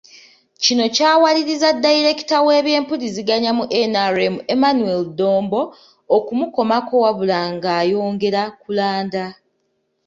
Kino 0.63 0.83
kyawalirizza 0.95 1.69
Dayireekita 1.83 2.37
w’ebyempuliziganya 2.47 3.51
mu 3.57 3.63
NRM 3.91 4.35
Emmanuel 4.53 5.01
Dombo, 5.19 5.61
okumukomako 6.15 6.93
wabula 7.03 7.39
ng'ayongera 7.53 8.43
kulanda. 8.61 9.23